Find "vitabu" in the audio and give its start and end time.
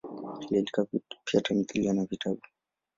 2.05-2.41